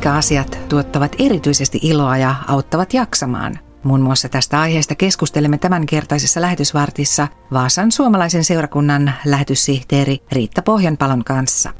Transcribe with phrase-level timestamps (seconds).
[0.00, 3.58] Mitkä asiat tuottavat erityisesti iloa ja auttavat jaksamaan?
[3.82, 11.74] Muun muassa tästä aiheesta keskustelemme tämänkertaisessa lähetysvartissa Vaasan suomalaisen seurakunnan lähetyssihteeri Riitta Pohjanpalon kanssa.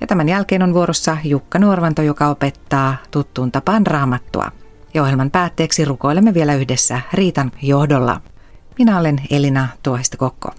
[0.00, 4.52] Ja tämän jälkeen on vuorossa Jukka Nuorvanto, joka opettaa tuttuun tapaan raamattua.
[4.94, 8.20] Ja ohjelman päätteeksi rukoilemme vielä yhdessä Riitan johdolla.
[8.78, 10.50] Minä olen Elina Tuohista-Kokko.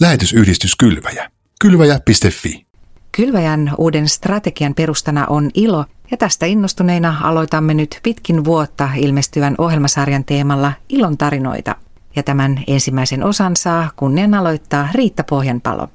[0.00, 1.30] Lähetysyhdistys Kylväjä.
[1.60, 2.66] Kylväjä.fi
[3.12, 10.24] Kylväjän uuden strategian perustana on ilo, ja tästä innostuneina aloitamme nyt pitkin vuotta ilmestyvän ohjelmasarjan
[10.24, 11.76] teemalla Ilon tarinoita.
[12.16, 15.88] Ja tämän ensimmäisen osan saa kunnian aloittaa Riitta Pohjanpalo.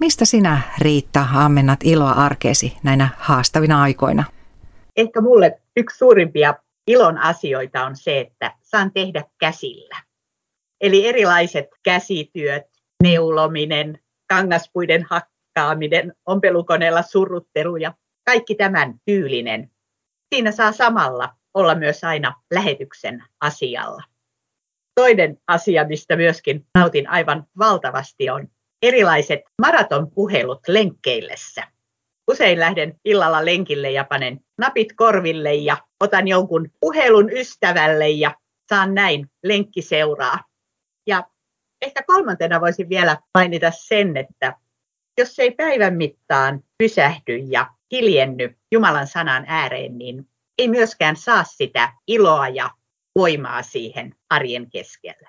[0.00, 4.24] Mistä sinä, Riitta, ammennat iloa arkeesi näinä haastavina aikoina?
[4.96, 6.54] Ehkä mulle yksi suurimpia
[6.86, 9.96] ilon asioita on se, että saan tehdä käsillä.
[10.80, 12.66] Eli erilaiset käsityöt,
[13.02, 19.70] neulominen, kangaspuiden hakkaaminen, ompelukoneella surruttelu ja kaikki tämän tyylinen.
[20.34, 24.02] Siinä saa samalla olla myös aina lähetyksen asialla.
[24.94, 28.48] Toinen asia, mistä myöskin nautin aivan valtavasti, on
[28.82, 31.62] erilaiset maratonpuhelut lenkkeillessä.
[32.30, 38.34] Usein lähden illalla lenkille ja panen napit korville ja otan jonkun puhelun ystävälle ja
[38.68, 40.38] saan näin lenkkiseuraa.
[41.06, 41.24] Ja
[41.82, 44.56] ehkä kolmantena voisin vielä mainita sen, että
[45.18, 51.92] jos ei päivän mittaan pysähdy ja hiljenny Jumalan sanan ääreen, niin ei myöskään saa sitä
[52.06, 52.70] iloa ja
[53.18, 55.28] voimaa siihen arjen keskellä.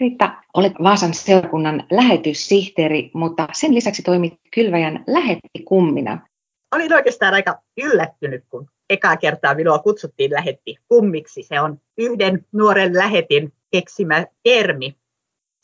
[0.00, 6.26] Riitta, olet Vaasan seurakunnan lähetyssihteeri, mutta sen lisäksi toimit Kylväjän lähettikummina.
[6.74, 11.42] Olin oikeastaan aika yllättynyt, kun ekaa kertaa minua kutsuttiin lähetti kummiksi.
[11.42, 14.96] Se on yhden nuoren lähetin keksimä termi.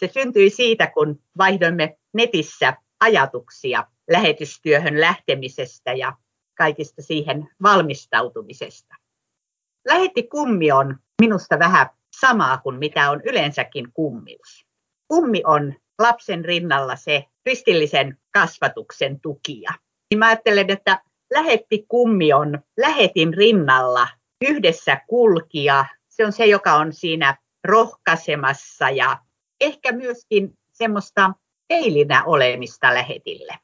[0.00, 6.12] Se syntyi siitä, kun vaihdoimme netissä ajatuksia lähetystyöhön lähtemisestä ja
[6.58, 8.94] kaikista siihen valmistautumisesta.
[9.88, 11.86] Lähetti kummi on minusta vähän
[12.20, 14.66] samaa kuin mitä on yleensäkin kummius.
[15.08, 19.70] Kummi on lapsen rinnalla se kristillisen kasvatuksen tukija.
[20.10, 21.02] Niin mä ajattelen, että
[21.34, 24.08] lähetti kummi on lähetin rinnalla
[24.48, 25.84] yhdessä kulkija.
[26.08, 29.18] Se on se, joka on siinä rohkaisemassa ja
[29.60, 31.32] ehkä myöskin semmoista
[31.68, 33.54] peilinä olemista lähetille.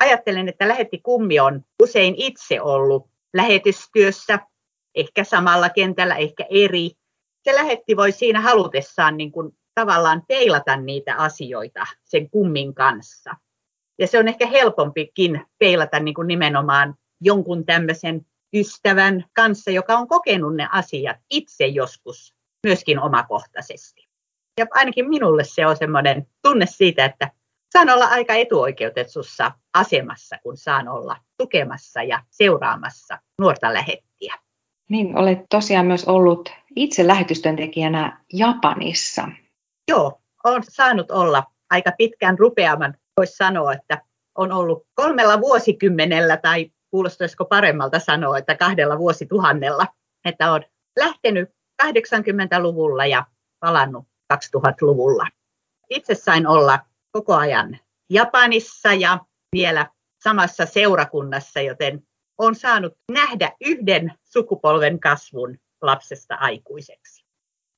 [0.00, 4.38] Ajattelen, että lähetti kummi on usein itse ollut lähetystyössä,
[4.94, 6.90] ehkä samalla kentällä, ehkä eri.
[7.44, 13.30] Se lähetti voi siinä halutessaan niin kuin tavallaan peilata niitä asioita sen kummin kanssa.
[13.98, 20.08] Ja se on ehkä helpompikin peilata niin kuin nimenomaan jonkun tämmöisen ystävän kanssa, joka on
[20.08, 22.34] kokenut ne asiat itse joskus
[22.66, 24.11] myöskin omakohtaisesti.
[24.58, 27.30] Ja ainakin minulle se on semmoinen tunne siitä, että
[27.72, 34.34] saan olla aika etuoikeutetussa asemassa, kun saan olla tukemassa ja seuraamassa nuorta lähettiä.
[34.88, 39.28] Niin, olet tosiaan myös ollut itse lähetystyöntekijänä Japanissa.
[39.88, 42.94] Joo, olen saanut olla aika pitkän rupeaman.
[43.16, 44.02] Voisi sanoa, että
[44.38, 49.86] on ollut kolmella vuosikymmenellä tai kuulostaisiko paremmalta sanoa, että kahdella vuosituhannella.
[50.24, 50.62] Että on
[50.98, 51.50] lähtenyt
[51.82, 53.26] 80-luvulla ja
[53.60, 55.28] palannut 2000-luvulla.
[55.90, 56.78] Itse sain olla
[57.12, 57.78] koko ajan
[58.10, 59.18] Japanissa ja
[59.52, 59.86] vielä
[60.22, 62.06] samassa seurakunnassa, joten
[62.38, 67.24] olen saanut nähdä yhden sukupolven kasvun lapsesta aikuiseksi.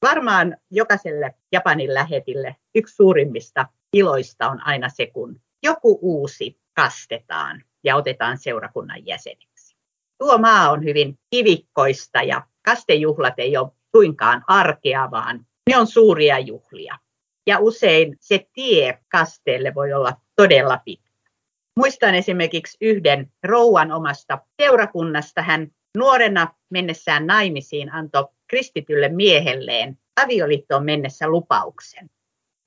[0.03, 7.97] Varmaan jokaiselle Japanin lähetille yksi suurimmista iloista on aina se, kun joku uusi kastetaan ja
[7.97, 9.77] otetaan seurakunnan jäseneksi.
[10.19, 16.39] Tuo maa on hyvin kivikkoista ja kastejuhlat ei ole suinkaan arkea, vaan ne on suuria
[16.39, 16.99] juhlia
[17.47, 21.31] ja usein se tie kasteelle voi olla todella pitkä.
[21.77, 25.43] Muistan esimerkiksi yhden rouvan omasta seurakunnasta.
[25.43, 32.11] Hän nuorena mennessään naimisiin antoi kristitylle miehelleen avioliittoon mennessä lupauksen.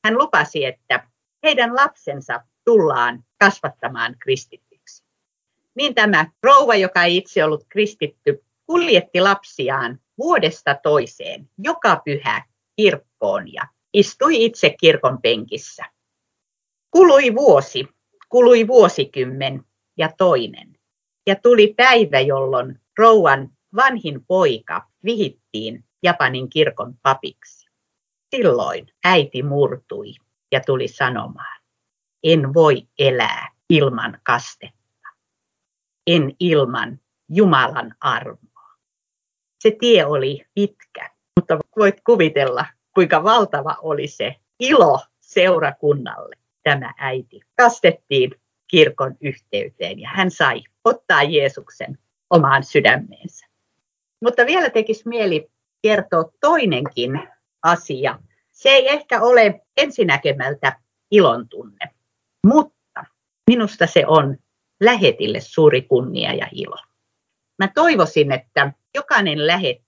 [0.06, 1.08] Hän lupasi, että
[1.44, 5.04] heidän lapsensa tullaan kasvattamaan kristityksi.
[5.76, 12.46] Niin tämä rouva, joka ei itse ollut kristitty, kuljetti lapsiaan vuodesta toiseen joka pyhä
[12.78, 15.86] kirkkoon ja istui itse kirkon penkissä.
[16.92, 17.88] Kului vuosi,
[18.30, 19.66] kului vuosikymmen
[19.98, 20.80] ja toinen.
[21.28, 27.70] Ja tuli päivä, jolloin rouvan vanhin poika vihittiin Japanin kirkon papiksi.
[28.36, 30.14] Silloin äiti murtui
[30.52, 31.62] ja tuli sanomaan,
[32.24, 35.10] en voi elää ilman kastetta,
[36.08, 38.78] en ilman Jumalan armoa.
[39.64, 41.17] Se tie oli pitkä,
[41.78, 47.42] voit kuvitella, kuinka valtava oli se ilo seurakunnalle tämä äiti.
[47.58, 48.32] Kastettiin
[48.68, 51.98] kirkon yhteyteen ja hän sai ottaa Jeesuksen
[52.30, 53.46] omaan sydämeensä.
[54.22, 55.52] Mutta vielä tekisi mieli
[55.82, 57.30] kertoa toinenkin
[57.64, 58.20] asia.
[58.52, 60.80] Se ei ehkä ole ensinäkemältä
[61.12, 61.90] ilon tunne,
[62.48, 63.06] mutta
[63.48, 64.38] minusta se on
[64.84, 66.78] lähetille suuri kunnia ja ilo.
[67.60, 69.87] Mä toivoisin, että jokainen lähetti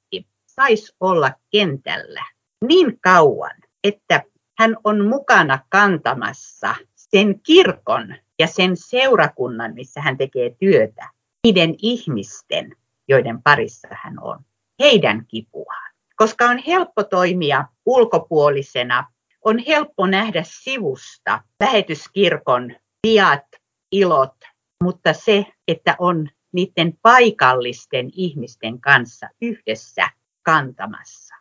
[0.60, 2.26] saisi olla kentällä
[2.68, 4.24] niin kauan, että
[4.60, 11.10] hän on mukana kantamassa sen kirkon ja sen seurakunnan, missä hän tekee työtä,
[11.44, 12.76] niiden ihmisten,
[13.08, 14.40] joiden parissa hän on,
[14.80, 15.92] heidän kipuaan.
[16.16, 19.08] Koska on helppo toimia ulkopuolisena,
[19.46, 22.76] on helppo nähdä sivusta lähetyskirkon
[23.08, 23.46] viat,
[23.92, 24.36] ilot,
[24.84, 30.10] mutta se, että on niiden paikallisten ihmisten kanssa yhdessä
[30.44, 31.36] kantamassa,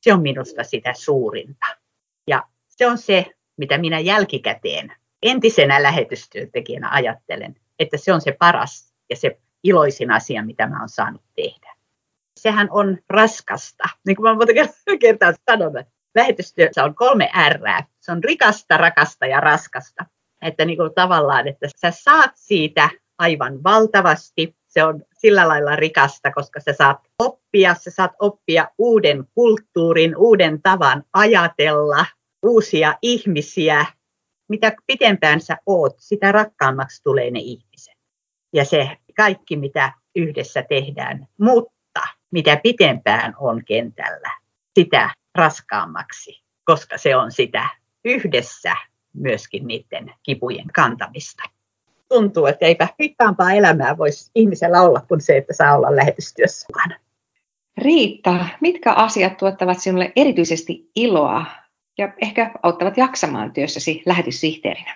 [0.00, 1.66] se on minusta sitä suurinta.
[2.26, 3.26] Ja se on se,
[3.56, 4.92] mitä minä jälkikäteen
[5.22, 10.88] entisenä lähetystyöntekijänä ajattelen, että se on se paras ja se iloisin asia, mitä mä oon
[10.88, 11.74] saanut tehdä.
[12.40, 13.84] Sehän on raskasta.
[14.06, 14.52] Niin kuin mä monta
[15.00, 17.84] kertaa sanon, että lähetystyössä on kolme R.
[18.00, 20.06] Se on rikasta, rakasta ja raskasta.
[20.42, 24.56] Että niin kuin tavallaan, että sä saat siitä aivan valtavasti.
[24.66, 30.62] Se on sillä lailla rikasta, koska sä saat oppia, sä saat oppia uuden kulttuurin, uuden
[30.62, 32.06] tavan ajatella,
[32.42, 33.86] uusia ihmisiä.
[34.48, 37.94] Mitä pitempään sä oot, sitä rakkaammaksi tulee ne ihmiset.
[38.52, 41.26] Ja se kaikki, mitä yhdessä tehdään.
[41.38, 42.00] Mutta
[42.30, 44.30] mitä pitempään on kentällä,
[44.78, 47.68] sitä raskaammaksi, koska se on sitä
[48.04, 48.76] yhdessä
[49.12, 51.42] myöskin niiden kipujen kantamista.
[52.08, 57.07] Tuntuu, että eipä rikkaampaa elämää voisi ihmisellä olla kuin se, että saa olla lähetystyössä mukana.
[57.78, 61.44] Riitta, mitkä asiat tuottavat sinulle erityisesti iloa
[61.98, 64.94] ja ehkä auttavat jaksamaan työssäsi lähetyssihteerinä?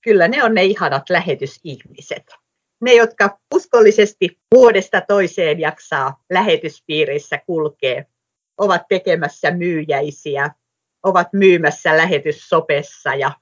[0.00, 2.34] Kyllä ne on ne ihanat lähetysihmiset.
[2.80, 8.06] Ne, jotka uskollisesti vuodesta toiseen jaksaa lähetyspiirissä kulkee,
[8.58, 10.50] ovat tekemässä myyjäisiä,
[11.02, 13.32] ovat myymässä lähetyssopessa ja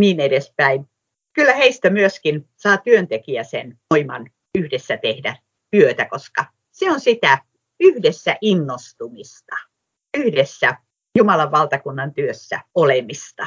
[0.00, 0.86] niin edespäin.
[1.32, 5.36] Kyllä heistä myöskin saa työntekijä sen voiman yhdessä tehdä
[5.70, 7.38] työtä, koska se on sitä
[7.80, 9.56] yhdessä innostumista,
[10.16, 10.76] yhdessä
[11.18, 13.46] Jumalan valtakunnan työssä olemista.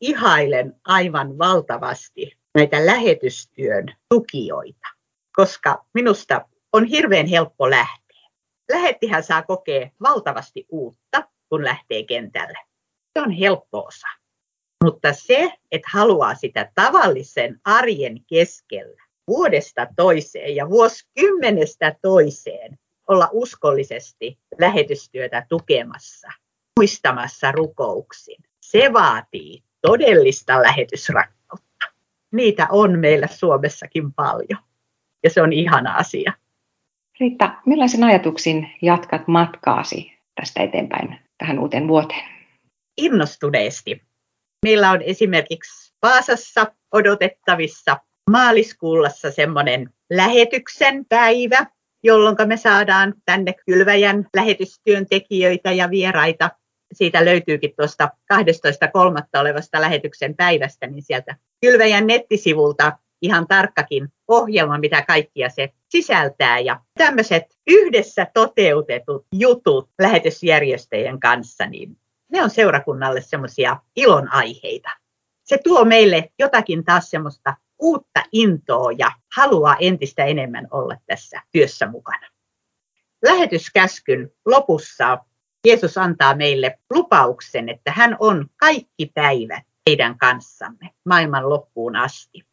[0.00, 4.88] Ihailen aivan valtavasti näitä lähetystyön tukijoita,
[5.36, 8.28] koska minusta on hirveän helppo lähteä.
[8.70, 12.58] Lähettihän saa kokea valtavasti uutta, kun lähtee kentälle.
[13.12, 14.06] Se on helppo osa.
[14.84, 22.78] Mutta se, että haluaa sitä tavallisen arjen keskellä vuodesta toiseen ja vuosikymmenestä toiseen
[23.12, 26.28] olla uskollisesti lähetystyötä tukemassa,
[26.78, 28.44] muistamassa rukouksin.
[28.60, 31.86] Se vaatii todellista lähetysrakkautta.
[32.32, 34.62] Niitä on meillä Suomessakin paljon
[35.24, 36.32] ja se on ihana asia.
[37.20, 42.24] Riitta, millaisen ajatuksin jatkat matkaasi tästä eteenpäin tähän uuteen vuoteen?
[42.96, 44.02] Innostuneesti.
[44.66, 47.96] Meillä on esimerkiksi Vaasassa odotettavissa
[48.30, 51.66] maaliskuullassa semmoinen lähetyksen päivä,
[52.02, 56.50] jolloin me saadaan tänne Kylväjän lähetystyöntekijöitä ja vieraita.
[56.92, 59.40] Siitä löytyykin tuosta 12.3.
[59.40, 62.92] olevasta lähetyksen päivästä, niin sieltä Kylväjän nettisivulta
[63.22, 66.58] ihan tarkkakin ohjelma, mitä kaikkia se sisältää.
[66.58, 71.96] Ja tämmöiset yhdessä toteutetut jutut lähetysjärjestöjen kanssa, niin
[72.32, 74.90] ne on seurakunnalle semmoisia ilonaiheita.
[75.44, 81.86] Se tuo meille jotakin taas semmoista uutta intoa ja haluaa entistä enemmän olla tässä työssä
[81.86, 82.28] mukana.
[83.24, 85.18] Lähetyskäskyn lopussa
[85.66, 92.46] Jeesus antaa meille lupauksen, että hän on kaikki päivät teidän kanssamme maailman loppuun asti.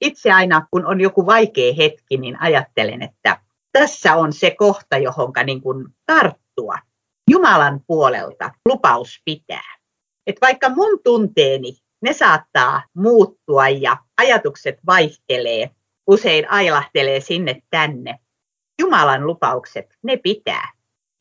[0.00, 3.40] Itse aina, kun on joku vaikea hetki, niin ajattelen, että
[3.72, 6.78] tässä on se kohta, johonka niin kuin tarttua.
[7.30, 9.74] Jumalan puolelta lupaus pitää.
[10.26, 15.70] että vaikka mun tunteeni ne saattaa muuttua ja ajatukset vaihtelee,
[16.06, 18.18] usein ailahtelee sinne tänne.
[18.80, 20.72] Jumalan lupaukset, ne pitää.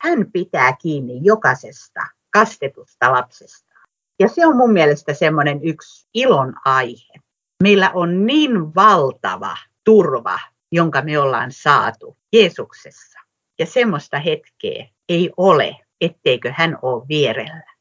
[0.01, 2.01] Hän pitää kiinni jokaisesta
[2.33, 3.73] kastetusta lapsesta.
[4.19, 7.19] Ja se on mun mielestä semmoinen yksi ilon aihe.
[7.63, 10.39] Meillä on niin valtava turva,
[10.71, 13.19] jonka me ollaan saatu Jeesuksessa.
[13.59, 17.73] Ja semmoista hetkeä ei ole, etteikö hän ole vierellä.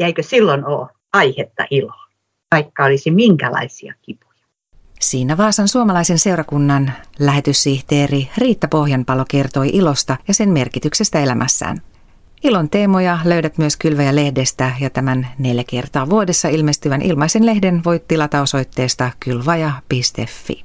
[0.00, 2.11] Ja eikö silloin ole aihetta iloa?
[2.52, 4.32] Vaikka olisi minkälaisia kipuja.
[5.00, 11.78] Siinä Vaasan suomalaisen seurakunnan lähetyssihteeri Riitta Pohjanpalo kertoi ilosta ja sen merkityksestä elämässään.
[12.44, 18.42] Ilon teemoja löydät myös Kylväjä-lehdestä ja tämän neljä kertaa vuodessa ilmestyvän ilmaisen lehden voit tilata
[18.42, 20.64] osoitteesta kylvaja.fi.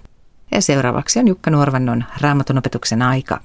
[0.51, 3.41] Ja seuraavaksi on Jukka Nuorvannon raamatunopetuksen aika.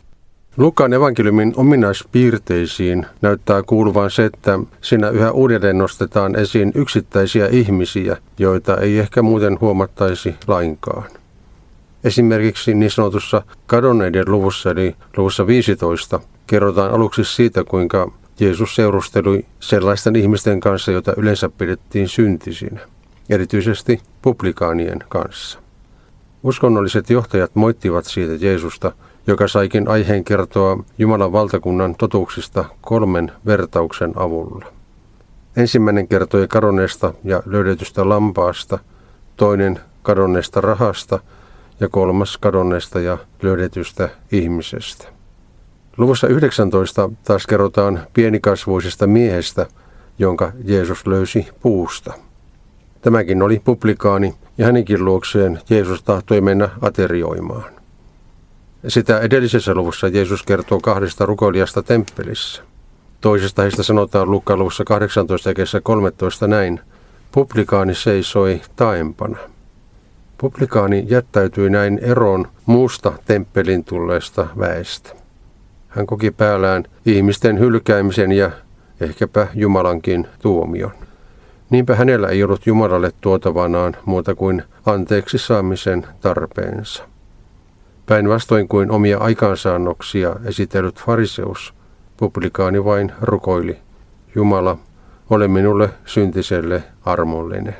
[0.56, 8.76] Lukaan evankeliumin ominaispiirteisiin näyttää kuuluvan se, että siinä yhä uudelleen nostetaan esiin yksittäisiä ihmisiä, joita
[8.76, 11.04] ei ehkä muuten huomattaisi lainkaan.
[12.04, 20.16] Esimerkiksi niin sanotussa kadonneiden luvussa eli luvussa 15 kerrotaan aluksi siitä, kuinka Jeesus seurusteli sellaisten
[20.16, 22.80] ihmisten kanssa, joita yleensä pidettiin syntisinä,
[23.30, 25.58] erityisesti publikaanien kanssa.
[26.42, 28.92] Uskonnolliset johtajat moittivat siitä Jeesusta,
[29.26, 34.66] joka saikin aiheen kertoa Jumalan valtakunnan totuuksista kolmen vertauksen avulla.
[35.56, 38.78] Ensimmäinen kertoi kadonneesta ja löydetystä lampaasta,
[39.36, 41.18] toinen kadonneesta rahasta
[41.80, 45.08] ja kolmas kadonneesta ja löydetystä ihmisestä.
[45.96, 49.66] Luvussa 19 taas kerrotaan pienikasvuisesta miehestä,
[50.18, 52.12] jonka Jeesus löysi puusta.
[53.00, 57.81] Tämäkin oli publikaani ja hänenkin luokseen Jeesus tahtoi mennä aterioimaan.
[58.88, 62.62] Sitä edellisessä luvussa Jeesus kertoo kahdesta rukoilijasta temppelissä.
[63.20, 66.80] Toisesta heistä sanotaan Luukkaan luvussa 18 ja 13 näin.
[67.32, 69.38] Publikaani seisoi taempana.
[70.38, 75.10] Publikaani jättäytyi näin eroon muusta temppelin tulleesta väestä.
[75.88, 78.50] Hän koki päällään ihmisten hylkäämisen ja
[79.00, 80.92] ehkäpä Jumalankin tuomion.
[81.70, 87.11] Niinpä hänellä ei ollut Jumalalle tuotavanaan muuta kuin anteeksi saamisen tarpeensa.
[88.06, 91.74] Päinvastoin kuin omia aikaansaannoksia esitellyt fariseus,
[92.16, 93.78] publikaani vain rukoili,
[94.34, 94.78] Jumala,
[95.30, 97.76] ole minulle syntiselle armollinen.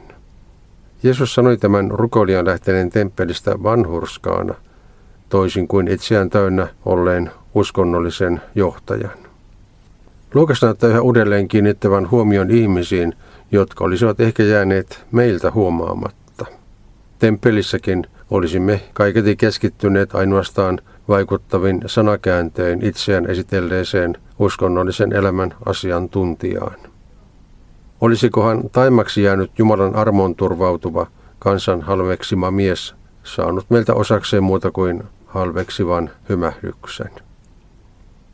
[1.03, 4.55] Jeesus sanoi tämän rukoilijan lähteneen temppelistä vanhurskaana,
[5.29, 9.19] toisin kuin itseään täynnä olleen uskonnollisen johtajan.
[10.35, 13.15] Luokas näyttää yhä uudelleen kiinnittävän huomion ihmisiin,
[13.53, 16.47] jotka olisivat ehkä jääneet meiltä huomaamatta.
[17.19, 26.77] Temppelissäkin olisimme kaiketi keskittyneet ainoastaan vaikuttavin sanakääntein itseään esitelleeseen uskonnollisen elämän asiantuntijaan.
[28.01, 31.07] Olisikohan taimaksi jäänyt Jumalan armoon turvautuva
[31.39, 37.11] kansan halveksima mies saanut meiltä osakseen muuta kuin halveksivan hymähdyksen?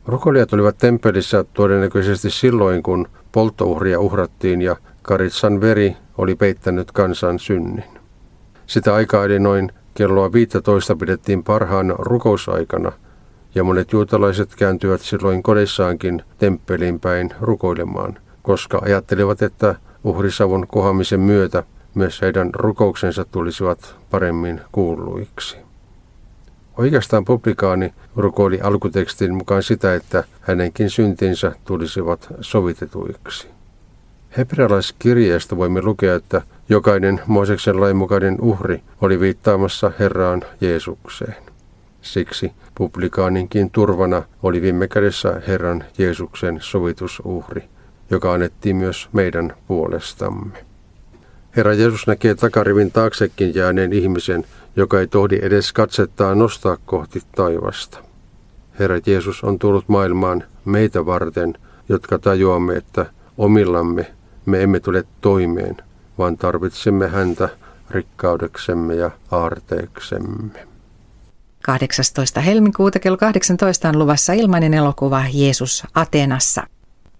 [0.05, 7.83] Rukoilijat olivat temppelissä todennäköisesti silloin, kun polttouhria uhrattiin ja Karitsan veri oli peittänyt kansan synnin.
[8.67, 12.91] Sitä aikaa eli noin kelloa 15 pidettiin parhaana rukousaikana,
[13.55, 21.63] ja monet juutalaiset kääntyivät silloin kodissaankin temppeliin päin rukoilemaan, koska ajattelivat, että uhrisavun kohamisen myötä
[21.95, 25.57] myös heidän rukouksensa tulisivat paremmin kuulluiksi.
[26.77, 33.47] Oikeastaan publikaani rukoili alkutekstin mukaan sitä, että hänenkin syntinsä tulisivat sovitetuiksi.
[34.37, 41.35] Hebrealaiskirjeestä voimme lukea, että jokainen Mooseksen lain mukainen uhri oli viittaamassa Herraan Jeesukseen.
[42.01, 47.63] Siksi publikaaninkin turvana oli viime kädessä Herran Jeesuksen sovitusuhri,
[48.09, 50.65] joka annettiin myös meidän puolestamme.
[51.55, 54.45] Herra Jeesus näkee takarivin taaksekin jääneen ihmisen,
[54.75, 57.99] joka ei tohdi edes katsettaa nostaa kohti taivasta.
[58.79, 61.53] Herra Jeesus on tullut maailmaan meitä varten,
[61.89, 63.05] jotka tajuamme, että
[63.37, 64.05] omillamme
[64.45, 65.77] me emme tule toimeen,
[66.19, 67.49] vaan tarvitsemme häntä
[67.89, 70.67] rikkaudeksemme ja aarteeksemme.
[71.63, 72.41] 18.
[72.41, 76.63] helmikuuta kello 18 on luvassa ilmainen elokuva Jeesus Atenassa.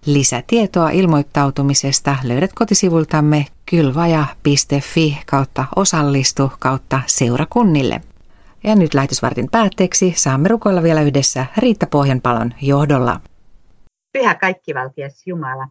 [0.06, 8.00] Lisätietoa ilmoittautumisesta löydät kotisivultamme kylvaja.fi kautta osallistu kautta seurakunnille.
[8.64, 13.20] Ja nyt lähetysvartin päätteeksi saamme rukoilla vielä yhdessä Riitta Pohjanpalon johdolla.
[14.12, 15.68] Pyhä kaikkivaltias Jumala,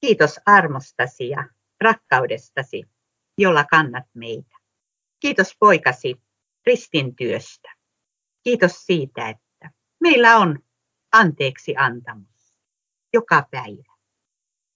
[0.00, 1.44] kiitos armostasi ja
[1.82, 2.84] rakkaudestasi,
[3.38, 4.56] jolla kannat meitä.
[5.20, 6.22] Kiitos poikasi
[6.66, 7.74] ristin työstä.
[8.44, 9.70] Kiitos siitä, että
[10.00, 10.58] meillä on
[11.12, 12.58] anteeksi antamus
[13.12, 13.92] joka päivä.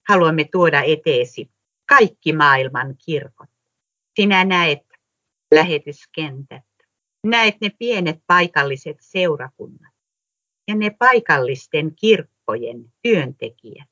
[0.09, 1.51] Haluamme tuoda eteesi
[1.85, 3.49] kaikki maailman kirkot.
[4.15, 4.87] Sinä näet
[5.53, 6.65] lähetyskentät,
[7.23, 9.93] näet ne pienet paikalliset seurakunnat
[10.67, 13.89] ja ne paikallisten kirkkojen työntekijät,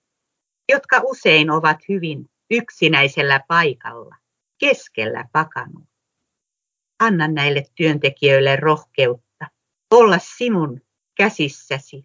[0.71, 4.15] jotka usein ovat hyvin yksinäisellä paikalla,
[4.57, 5.85] keskellä pakanua.
[6.99, 9.47] Anna näille työntekijöille rohkeutta
[9.91, 10.81] olla sinun
[11.17, 12.03] käsissäsi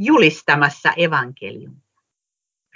[0.00, 1.86] julistamassa evankeliumia.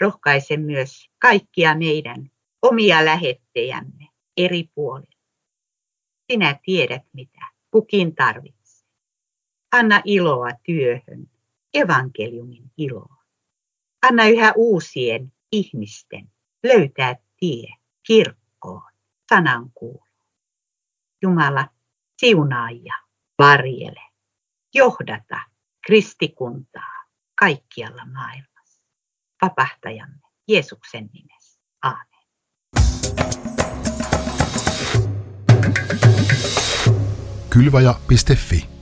[0.01, 2.31] Rohkaise myös kaikkia meidän
[2.63, 5.21] omia lähettejämme eri puolilla.
[6.33, 8.89] Sinä tiedät, mitä kukin tarvitsee.
[9.73, 11.31] Anna iloa työhön,
[11.75, 13.17] evankeliumin iloa.
[14.03, 16.33] Anna yhä uusien ihmisten
[16.65, 17.75] löytää tie
[18.07, 18.93] kirkkoon,
[19.29, 20.07] sanankuuloon.
[21.23, 21.69] Jumala,
[22.17, 22.95] siunaa ja
[23.39, 24.03] varjele,
[24.75, 25.41] johdata
[25.87, 27.05] kristikuntaa
[27.41, 28.83] kaikkialla maailmassa.
[29.43, 31.61] Vapahtajamme Jeesuksen nimessä.
[31.83, 32.21] Aamen.
[37.51, 38.80] Kylvaja.fi